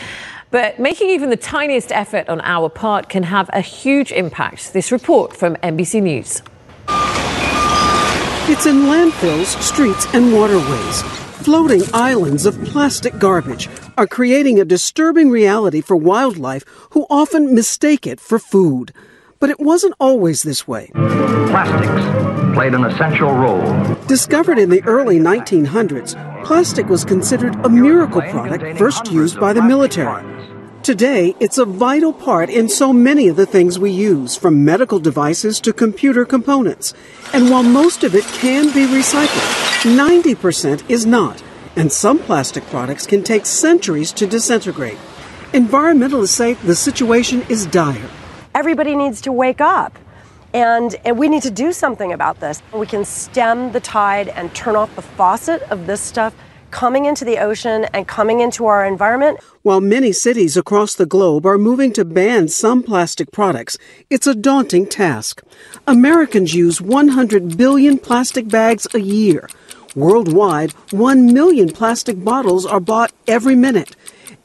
[0.51, 4.73] But making even the tiniest effort on our part can have a huge impact.
[4.73, 6.43] This report from NBC News.
[8.45, 11.01] It's in landfills, streets, and waterways.
[11.43, 13.67] Floating islands of plastic garbage
[13.97, 18.93] are creating a disturbing reality for wildlife who often mistake it for food.
[19.39, 20.91] But it wasn't always this way.
[20.93, 23.95] Plastics played an essential role.
[24.07, 29.61] Discovered in the early 1900s, plastic was considered a miracle product first used by the
[29.61, 30.23] military.
[30.83, 34.99] Today, it's a vital part in so many of the things we use, from medical
[34.99, 36.93] devices to computer components.
[37.33, 41.41] And while most of it can be recycled, 90% is not.
[41.75, 44.97] And some plastic products can take centuries to disintegrate.
[45.53, 48.09] Environmentalists say the situation is dire.
[48.53, 49.97] Everybody needs to wake up.
[50.53, 52.61] And, and, we need to do something about this.
[52.71, 56.35] We can stem the tide and turn off the faucet of this stuff
[56.69, 59.39] coming into the ocean and coming into our environment.
[59.61, 63.77] While many cities across the globe are moving to ban some plastic products,
[64.09, 65.41] it's a daunting task.
[65.87, 69.49] Americans use 100 billion plastic bags a year.
[69.95, 73.95] Worldwide, 1 million plastic bottles are bought every minute.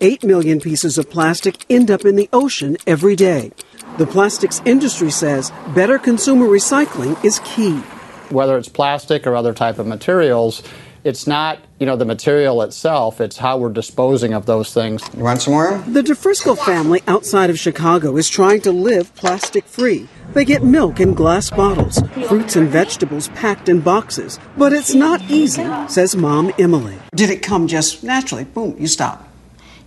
[0.03, 3.53] 8 million pieces of plastic end up in the ocean every day.
[3.97, 7.79] The plastics industry says better consumer recycling is key.
[8.29, 10.63] Whether it's plastic or other type of materials,
[11.09, 15.03] it's not, you know, the material itself, it's how we're disposing of those things.
[15.17, 15.79] You want some more?
[15.89, 20.07] The DeFrisco family outside of Chicago is trying to live plastic free.
[20.35, 24.39] They get milk in glass bottles, fruits and vegetables packed in boxes.
[24.59, 26.99] But it's not easy, says mom Emily.
[27.15, 28.45] Did it come just naturally?
[28.45, 29.27] Boom, you stop.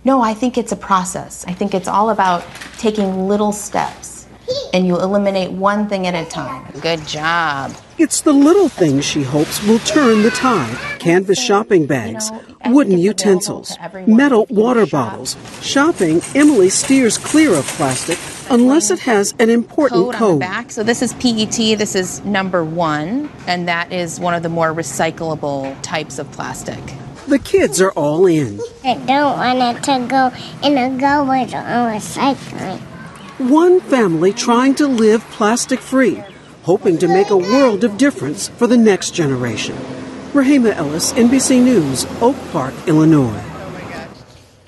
[0.04, 1.44] No, I think it's a process.
[1.46, 2.44] I think it's all about
[2.78, 4.11] taking little steps
[4.72, 6.64] and you eliminate one thing at a time.
[6.80, 7.74] Good job.
[7.98, 10.76] It's the little things she hopes will turn the tide.
[10.98, 12.30] Canvas shopping bags,
[12.66, 15.36] wooden utensils, metal water bottles.
[15.60, 18.18] Shopping, Emily steers clear of plastic
[18.50, 20.40] unless it has an important code, code.
[20.40, 20.70] back.
[20.70, 21.78] So this is PET.
[21.78, 26.80] This is number one, and that is one of the more recyclable types of plastic.
[27.28, 28.60] The kids are all in.
[28.84, 30.32] I don't want it to go
[30.66, 32.80] in a garbage or recycling.
[33.42, 36.22] One family trying to live plastic free,
[36.62, 39.74] hoping to make a world of difference for the next generation.
[40.32, 43.51] Rehema Ellis, NBC News, Oak Park, Illinois.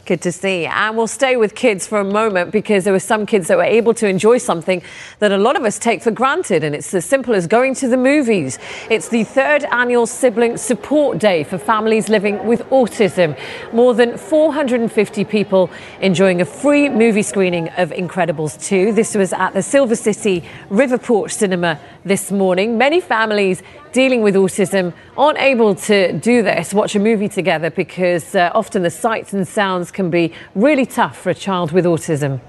[0.06, 0.66] Good to see.
[0.66, 3.64] And we'll stay with kids for a moment because there were some kids that were
[3.64, 4.82] able to enjoy something
[5.20, 6.62] that a lot of us take for granted.
[6.62, 8.58] And it's as simple as going to the movies.
[8.90, 13.38] It's the third annual Sibling Support Day for families living with autism.
[13.72, 15.70] More than 450 people
[16.02, 18.92] enjoying a free movie screening of Incredibles 2.
[18.92, 22.76] This was at the Silver City Riverport Cinema this morning.
[22.76, 23.62] Many families
[23.94, 28.82] dealing with autism aren't able to do this, watch a movie together, because uh, often
[28.82, 32.40] the sights and sounds can be really tough for a child with autism.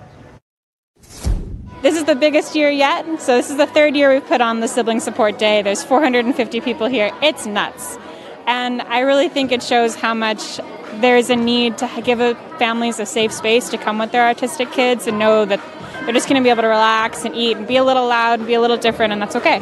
[1.84, 3.06] This is the biggest year yet.
[3.22, 5.62] So, this is the third year we've put on the Sibling Support Day.
[5.62, 7.12] There's 450 people here.
[7.22, 8.00] It's nuts.
[8.48, 10.60] And I really think it shows how much
[10.96, 12.20] there's a need to give
[12.58, 15.62] families a safe space to come with their autistic kids and know that
[16.06, 18.40] they're just going to be able to relax and eat and be a little loud
[18.40, 19.62] and be a little different, and that's okay.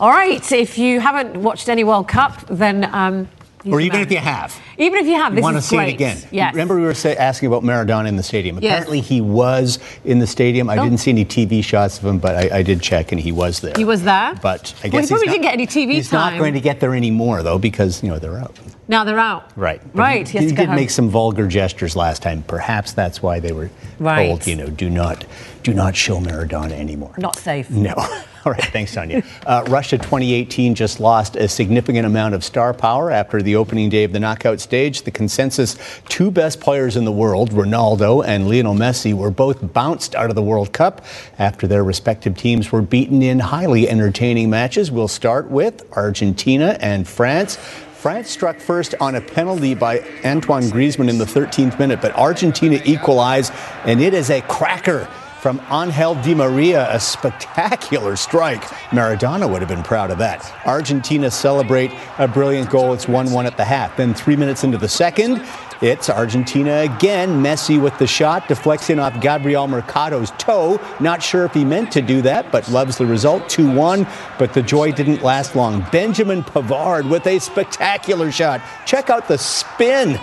[0.00, 2.88] All right, if you haven't watched any World Cup, then.
[2.92, 3.28] Um,
[3.70, 4.54] Or even if you have.
[4.76, 5.88] Even if you have, You this want to see great.
[5.90, 6.18] it again.
[6.30, 6.52] Yes.
[6.52, 8.58] Remember, we were say, asking about Maradona in the stadium.
[8.60, 8.72] Yes.
[8.72, 10.68] Apparently, he was in the stadium.
[10.68, 10.84] I Oh.
[10.84, 13.60] didn't see any TV shots of him, but I, I did check, and he was
[13.60, 13.72] there.
[13.76, 14.34] He was there.
[14.42, 16.32] But I Well, he guess he's probably not, didn't get any TV he's time.
[16.34, 18.54] not going to get there anymore, though, because you know they're out.
[18.88, 19.50] Now they're out.
[19.56, 19.80] Right.
[19.94, 20.76] But Right, He, he he did home.
[20.76, 22.42] make some vulgar gestures last time.
[22.46, 24.26] Perhaps that's why they were Right.
[24.28, 25.24] told, you know, do not,
[25.62, 27.14] do not show Maradona anymore.
[27.16, 27.70] Not safe.
[27.70, 27.94] No.
[28.44, 29.22] All right, thanks, Sonia.
[29.46, 34.04] Uh, Russia 2018 just lost a significant amount of star power after the opening day
[34.04, 35.02] of the knockout stage.
[35.02, 35.78] The consensus
[36.10, 40.36] two best players in the world, Ronaldo and Lionel Messi, were both bounced out of
[40.36, 41.06] the World Cup
[41.38, 44.90] after their respective teams were beaten in highly entertaining matches.
[44.90, 47.56] We'll start with Argentina and France.
[47.56, 52.78] France struck first on a penalty by Antoine Griezmann in the 13th minute, but Argentina
[52.84, 53.54] equalized,
[53.84, 55.08] and it is a cracker
[55.44, 58.62] from Angel Di Maria, a spectacular strike.
[58.92, 60.50] Maradona would have been proud of that.
[60.64, 62.94] Argentina celebrate a brilliant goal.
[62.94, 63.94] It's 1 1 at the half.
[63.94, 65.46] Then, three minutes into the second,
[65.82, 67.42] it's Argentina again.
[67.42, 70.80] Messi with the shot, deflects in off Gabriel Mercado's toe.
[70.98, 74.06] Not sure if he meant to do that, but loves the result 2 1.
[74.38, 75.84] But the joy didn't last long.
[75.92, 78.62] Benjamin Pavard with a spectacular shot.
[78.86, 80.18] Check out the spin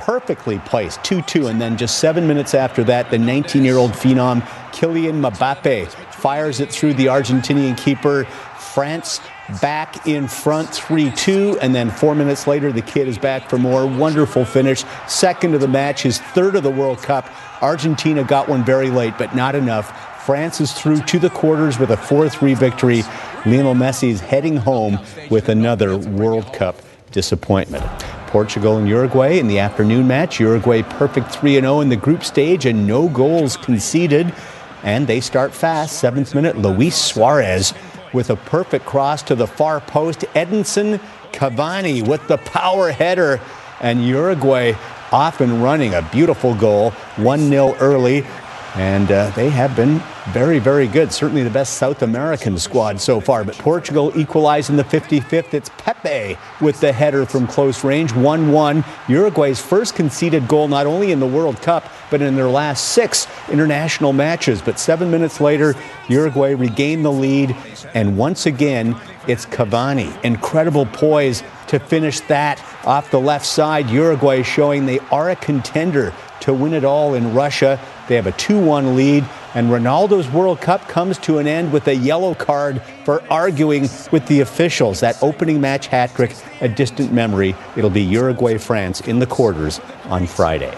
[0.00, 4.40] perfectly placed 2-2 and then just seven minutes after that the 19-year-old phenom
[4.72, 8.24] Kylian Mbappe fires it through the Argentinian keeper.
[8.58, 9.20] France
[9.60, 13.86] back in front 3-2 and then four minutes later the kid is back for more.
[13.86, 14.84] Wonderful finish.
[15.06, 17.28] Second of the match his third of the World Cup.
[17.60, 20.24] Argentina got one very late but not enough.
[20.24, 23.02] France is through to the quarters with a 4-3 victory.
[23.44, 24.98] Lionel Messi is heading home
[25.30, 26.76] with another World Cup
[27.10, 27.84] disappointment.
[28.30, 30.38] Portugal and Uruguay in the afternoon match.
[30.38, 34.32] Uruguay perfect 3 0 in the group stage and no goals conceded.
[34.84, 35.98] And they start fast.
[35.98, 37.74] Seventh minute, Luis Suarez
[38.12, 40.20] with a perfect cross to the far post.
[40.34, 41.00] Edinson
[41.32, 43.40] Cavani with the power header.
[43.80, 44.74] And Uruguay
[45.10, 45.94] off and running.
[45.94, 46.90] A beautiful goal.
[47.16, 48.24] 1 0 early.
[48.76, 51.12] And uh, they have been very, very good.
[51.12, 53.42] Certainly the best South American squad so far.
[53.42, 55.54] But Portugal equalized in the 55th.
[55.54, 58.84] It's Pepe with the header from close range, 1 1.
[59.08, 63.26] Uruguay's first conceded goal, not only in the World Cup, but in their last six
[63.48, 64.62] international matches.
[64.62, 65.74] But seven minutes later,
[66.08, 67.56] Uruguay regained the lead.
[67.94, 70.22] And once again, it's Cavani.
[70.24, 73.90] Incredible poise to finish that off the left side.
[73.90, 77.78] Uruguay showing they are a contender to win it all in Russia.
[78.08, 81.86] They have a 2 1 lead, and Ronaldo's World Cup comes to an end with
[81.88, 85.00] a yellow card for arguing with the officials.
[85.00, 87.54] That opening match hat trick, a distant memory.
[87.76, 90.70] It'll be Uruguay France in the quarters on Friday.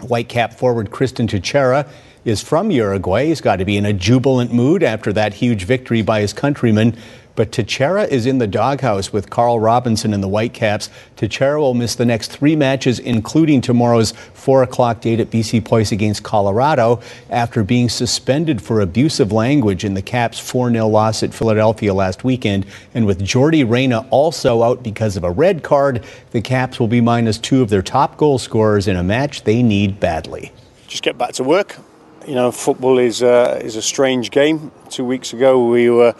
[0.00, 1.88] Whitecap forward Cristian Techera
[2.24, 3.26] is from Uruguay.
[3.26, 6.96] He's got to be in a jubilant mood after that huge victory by his countrymen.
[7.34, 10.90] But Techera is in the doghouse with Carl Robinson and the Whitecaps.
[11.16, 15.92] Techera will miss the next three matches, including tomorrow's 4 o'clock date at BC Place
[15.92, 21.32] against Colorado, after being suspended for abusive language in the Caps' 4 0 loss at
[21.32, 22.66] Philadelphia last weekend.
[22.94, 27.00] And with Yordy Reyna also out because of a red card, the Caps will be
[27.00, 30.52] minus two of their top goal scorers in a match they need badly.
[30.86, 31.78] Just get back to work.
[32.26, 34.70] You know, football is, uh, is a strange game.
[34.90, 36.14] Two weeks ago, we were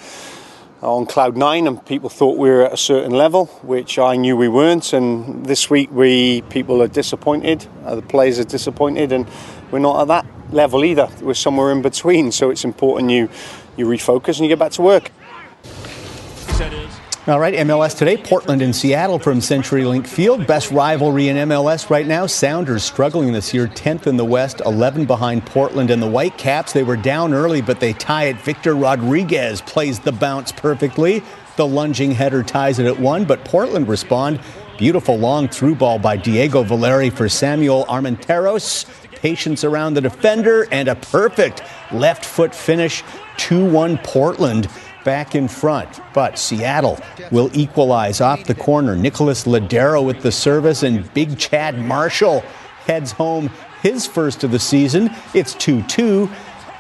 [0.83, 4.37] on cloud nine and people thought we were at a certain level which i knew
[4.37, 4.93] we weren't.
[4.93, 9.29] And this week we people are disappointed uh, the players are disappointed and
[9.71, 11.09] we're not at that level either.
[11.23, 12.31] We're somewhere in between.
[12.33, 13.29] So it's important you
[13.77, 15.11] you refocus and you get back to work
[17.29, 20.45] all right, MLS today, Portland and Seattle from CenturyLink Field.
[20.45, 22.27] Best rivalry in MLS right now.
[22.27, 26.73] Sounders struggling this year, 10th in the West, 11 behind Portland and the Whitecaps.
[26.73, 28.39] They were down early, but they tie it.
[28.39, 31.23] Victor Rodriguez plays the bounce perfectly.
[31.57, 34.41] The lunging header ties it at one, but Portland respond.
[34.77, 38.85] Beautiful long through ball by Diego Valeri for Samuel Armenteros.
[39.13, 41.63] Patience around the defender and a perfect
[41.93, 43.05] left foot finish.
[43.37, 44.69] 2 1 Portland
[45.05, 46.01] back in front.
[46.15, 46.99] But Seattle
[47.31, 48.97] will equalize off the corner.
[48.97, 52.41] Nicholas Lodeiro with the service, and Big Chad Marshall
[52.87, 53.51] heads home
[53.83, 55.11] his first of the season.
[55.35, 56.31] It's 2 2.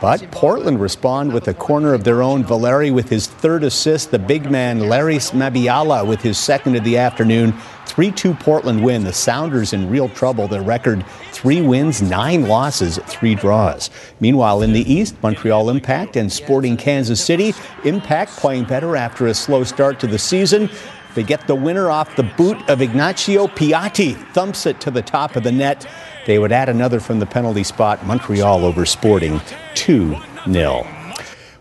[0.03, 2.42] But Portland respond with a corner of their own.
[2.42, 4.11] Valeri with his third assist.
[4.11, 7.55] The big man, Larrys Mabiala, with his second of the afternoon.
[7.86, 9.05] 3 2 Portland win.
[9.05, 10.48] The Sounders in real trouble.
[10.48, 13.90] Their record three wins, nine losses, three draws.
[14.18, 17.55] Meanwhile, in the East, Montreal Impact and Sporting Kansas City.
[17.84, 20.68] Impact playing better after a slow start to the season.
[21.14, 25.36] They get the winner off the boot of Ignacio Piatti, thumps it to the top
[25.36, 25.86] of the net.
[26.26, 28.06] They would add another from the penalty spot.
[28.06, 29.40] Montreal over Sporting
[29.74, 30.16] 2
[30.50, 30.86] 0.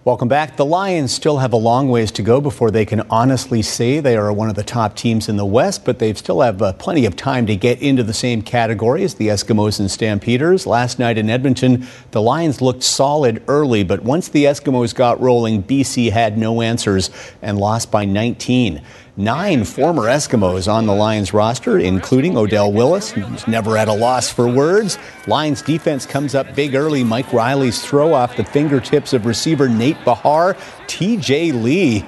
[0.04, 0.56] Welcome back.
[0.56, 4.18] The Lions still have a long ways to go before they can honestly say they
[4.18, 7.06] are one of the top teams in the West, but they still have uh, plenty
[7.06, 10.66] of time to get into the same category as the Eskimos and Stampeders.
[10.66, 15.62] Last night in Edmonton, the Lions looked solid early, but once the Eskimos got rolling,
[15.62, 17.12] BC had no answers
[17.44, 18.82] and lost by 19
[19.18, 24.32] nine former Eskimos on the Lions roster, including Odell Willis, who's never at a loss
[24.32, 24.98] for words.
[25.28, 27.04] Lions defense comes up big early.
[27.04, 30.56] Mike Reilly's throw off the fingertips of receiver Nate Behar.
[30.88, 32.06] TJ Lee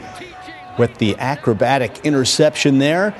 [0.78, 3.16] with the acrobatic interception there.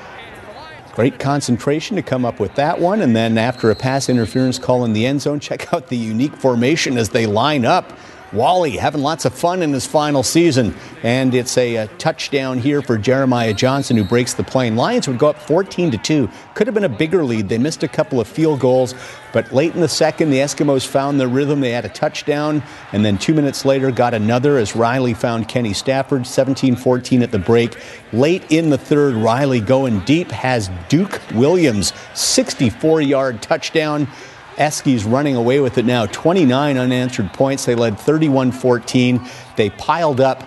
[0.94, 3.02] Great concentration to come up with that one.
[3.02, 6.36] And then after a pass interference call in the end zone, check out the unique
[6.36, 7.92] formation as they line up.
[8.34, 10.74] Wally having lots of fun in his final season.
[11.02, 14.76] And it's a, a, touchdown here for Jeremiah Johnson, who breaks the plane.
[14.76, 16.28] Lions would go up 14 to 2.
[16.54, 17.48] Could have been a bigger lead.
[17.48, 18.94] They missed a couple of field goals,
[19.32, 21.60] but late in the second, the Eskimos found their rhythm.
[21.60, 22.62] They had a touchdown,
[22.92, 27.30] and then two minutes later, got another as Reilly found Kenny Stafford, 17 14 at
[27.30, 27.76] the break.
[28.12, 34.08] Late in the third, Reilly going deep has Duke Williams, 64 yard touchdown.
[34.56, 36.06] Eskies running away with it now.
[36.06, 37.64] 29 unanswered points.
[37.64, 39.20] They led 31 14.
[39.56, 40.42] They piled up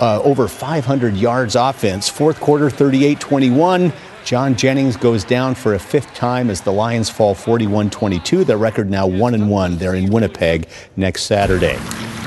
[0.00, 2.08] uh, over 500 yards offense.
[2.08, 3.92] Fourth quarter, 38 21.
[4.24, 8.44] John Jennings goes down for a fifth time as the Lions fall 41 22.
[8.44, 9.78] Their record now 1 and 1.
[9.78, 11.78] They're in Winnipeg next Saturday.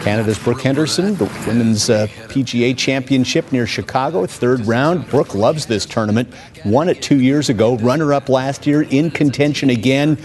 [0.01, 5.07] Canada's Brooke Henderson, the Women's uh, PGA Championship near Chicago, third round.
[5.09, 6.33] Brooke loves this tournament.
[6.65, 10.17] Won it two years ago, runner up last year, in contention again.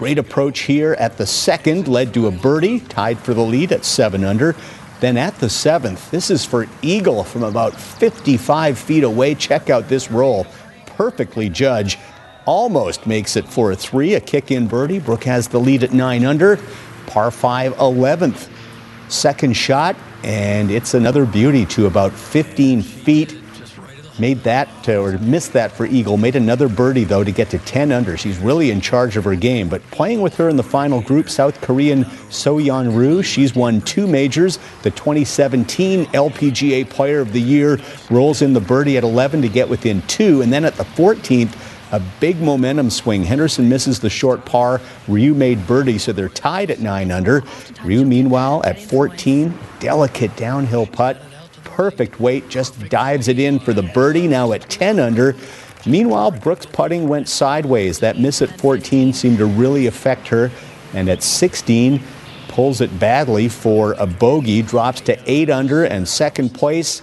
[0.00, 3.84] Great approach here at the second led to a birdie, tied for the lead at
[3.84, 4.56] seven under.
[5.00, 9.34] Then at the seventh, this is for Eagle from about 55 feet away.
[9.34, 10.46] Check out this roll.
[10.86, 11.98] Perfectly judged.
[12.46, 15.00] Almost makes it for a three, a kick in birdie.
[15.00, 16.58] Brooke has the lead at nine under.
[17.06, 18.48] Par 5, 11th.
[19.08, 23.39] Second shot, and it's another beauty to about 15 feet
[24.20, 26.16] made that uh, or missed that for Eagle.
[26.16, 28.16] Made another birdie though to get to 10 under.
[28.16, 29.68] She's really in charge of her game.
[29.68, 33.22] But playing with her in the final group, South Korean Soyeon Ryu.
[33.22, 34.58] She's won two majors.
[34.82, 39.68] The 2017 LPGA Player of the Year rolls in the birdie at 11 to get
[39.68, 41.56] within two, and then at the 14th.
[41.92, 43.24] A big momentum swing.
[43.24, 44.80] Henderson misses the short par.
[45.08, 47.42] Ryu made birdie, so they're tied at 9 under.
[47.82, 51.20] Ryu, meanwhile, at 14, delicate downhill putt
[51.80, 55.34] perfect weight, just dives it in for the birdie, now at 10 under.
[55.86, 58.00] Meanwhile, Brooke's putting went sideways.
[58.00, 60.50] That miss at 14 seemed to really affect her.
[60.92, 62.02] And at 16,
[62.48, 67.00] pulls it badly for a bogey, drops to 8 under and second place.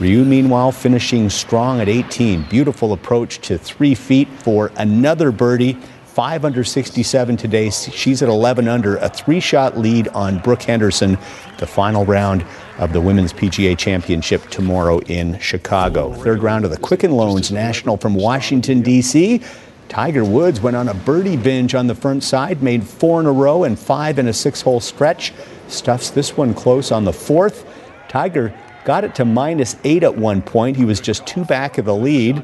[0.00, 2.48] Ryu, meanwhile, finishing strong at 18.
[2.48, 5.76] Beautiful approach to three feet for another birdie.
[6.16, 7.68] 5 under 67 today.
[7.68, 11.18] She's at 11 under, a three shot lead on Brooke Henderson,
[11.58, 12.42] the final round
[12.78, 16.14] of the Women's PGA Championship tomorrow in Chicago.
[16.14, 19.42] Third round of the Quicken Loans National from Washington, D.C.
[19.90, 23.32] Tiger Woods went on a birdie binge on the front side, made four in a
[23.32, 25.34] row and five in a six hole stretch.
[25.68, 27.66] Stuffs this one close on the fourth.
[28.08, 30.78] Tiger got it to minus eight at one point.
[30.78, 32.42] He was just two back of the lead.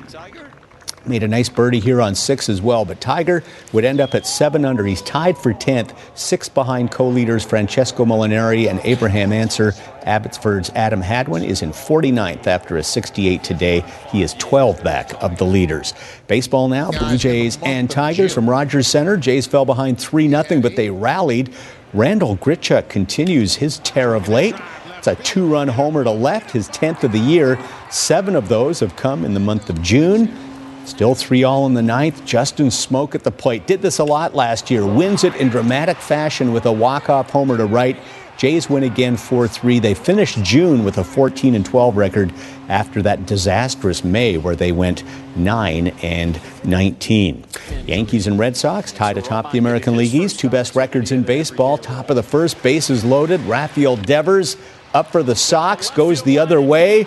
[1.04, 3.42] Made a nice birdie here on six as well, but Tiger
[3.72, 4.84] would end up at seven under.
[4.84, 9.74] He's tied for 10th, six behind co leaders Francesco Molinari and Abraham Ancer.
[10.04, 13.84] Abbotsford's Adam Hadwin is in 49th after a 68 today.
[14.10, 15.92] He is 12 back of the leaders.
[16.28, 19.16] Baseball now, Blue Jays and Tigers from Rogers Center.
[19.16, 21.52] Jays fell behind 3 0, but they rallied.
[21.92, 24.54] Randall Grichuk continues his tear of late.
[24.98, 27.58] It's a two run homer to left, his 10th of the year.
[27.90, 30.51] Seven of those have come in the month of June.
[30.84, 32.24] Still three all in the ninth.
[32.24, 33.66] Justin Smoak at the plate.
[33.66, 34.84] Did this a lot last year.
[34.84, 37.96] Wins it in dramatic fashion with a walk-off homer to right.
[38.36, 39.80] Jays win again 4-3.
[39.80, 42.32] They finished June with a 14 and 12 record
[42.68, 45.04] after that disastrous May where they went
[45.36, 47.44] 9 and 19.
[47.86, 50.40] Yankees and Red Sox tied atop the American League East.
[50.40, 51.78] Two best records in baseball.
[51.78, 53.40] Top of the first, bases loaded.
[53.42, 54.56] Rafael Devers
[54.94, 57.06] up for the Sox, goes the other way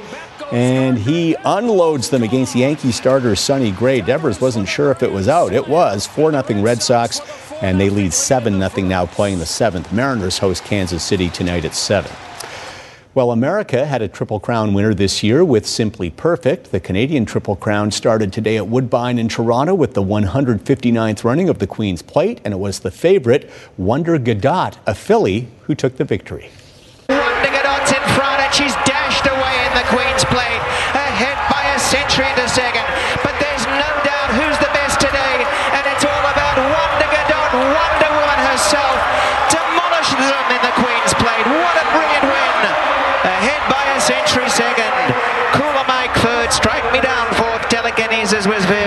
[0.52, 4.02] and he unloads them against Yankee starter Sonny Gray.
[4.02, 5.54] Devers wasn't sure if it was out.
[5.54, 7.22] It was 4 0 Red Sox,
[7.62, 9.92] and they lead 7 0 now playing the seventh.
[9.92, 12.12] Mariners host Kansas City tonight at 7.
[13.16, 16.74] Well, America had a Triple Crown winner this year with Simply Perfect.
[16.74, 21.60] The Canadian Triple Crown started today at Woodbine in Toronto with the 159th running of
[21.60, 26.04] the Queen's Plate, and it was the favorite, Wonder Gadot, a filly, who took the
[26.04, 26.50] victory.
[27.08, 30.60] Wonder Gadot's in front, and she's dashed away in the Queen's Plate,
[30.92, 31.64] ahead by
[32.24, 32.86] into second.
[33.26, 35.44] But there's no doubt who's the best today,
[35.76, 38.96] and it's all about Wonder Gadot, Wonder Woman herself,
[39.52, 41.48] demolished them in the Queen's Plate.
[41.50, 42.62] What a brilliant win!
[43.26, 44.94] Ahead by a century second.
[45.58, 48.85] Cooler Mike third, strike me down fourth, Telekinesis was fifth.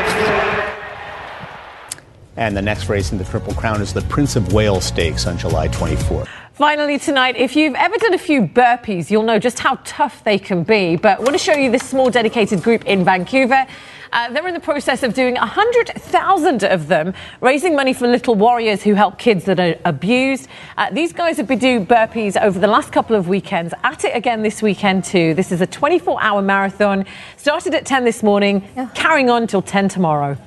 [2.38, 5.36] And the next race in the Triple Crown is the Prince of Wales Stakes on
[5.36, 6.28] July 24th.
[6.52, 10.38] Finally, tonight, if you've ever done a few burpees, you'll know just how tough they
[10.38, 10.94] can be.
[10.94, 13.66] But I want to show you this small dedicated group in Vancouver.
[14.12, 18.84] Uh, they're in the process of doing 100,000 of them, raising money for little warriors
[18.84, 20.46] who help kids that are abused.
[20.76, 24.14] Uh, these guys have been doing burpees over the last couple of weekends, at it
[24.14, 25.34] again this weekend too.
[25.34, 27.04] This is a 24 hour marathon,
[27.36, 28.62] started at 10 this morning,
[28.94, 30.38] carrying on till 10 tomorrow.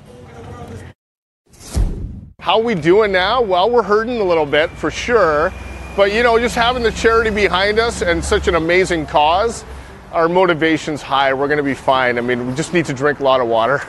[2.42, 3.40] How we doing now?
[3.40, 5.54] Well, we're hurting a little bit for sure.
[5.96, 9.64] But you know, just having the charity behind us and such an amazing cause,
[10.12, 11.36] our motivation's high.
[11.36, 12.18] We're going to be fine.
[12.18, 13.84] I mean, we just need to drink a lot of water.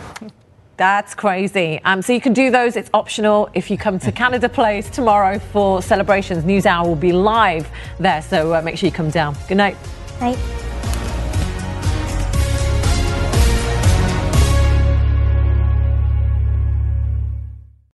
[0.76, 1.80] That's crazy.
[1.84, 2.74] Um, so you can do those.
[2.74, 3.48] It's optional.
[3.54, 7.70] If you come to Canada Place tomorrow for celebrations, News Hour will be live
[8.00, 8.22] there.
[8.22, 9.36] So uh, make sure you come down.
[9.46, 9.76] Good night.
[10.20, 10.63] Night.